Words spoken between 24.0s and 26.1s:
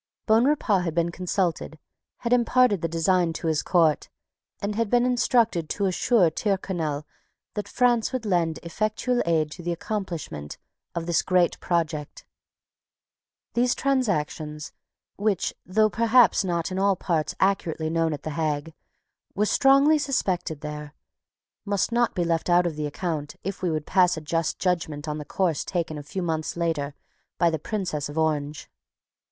a just judgment on the course taken a